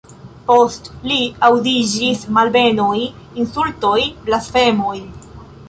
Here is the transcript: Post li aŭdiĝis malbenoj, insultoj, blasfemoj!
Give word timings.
Post 0.45 0.87
li 1.11 1.17
aŭdiĝis 1.49 2.25
malbenoj, 2.39 2.97
insultoj, 3.45 3.95
blasfemoj! 4.31 4.99